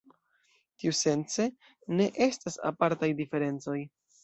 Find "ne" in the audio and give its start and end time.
2.01-2.09